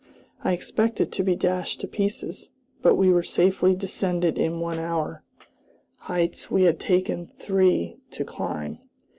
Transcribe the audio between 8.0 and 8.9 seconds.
to climb.